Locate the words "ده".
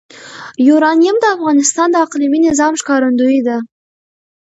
3.47-3.57